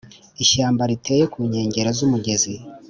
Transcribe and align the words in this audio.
Ishyamba 0.43 0.83
riteye 0.91 1.23
ku 1.33 1.39
nkengero 1.47 1.89
z 1.97 1.99
umugezi 2.05 2.53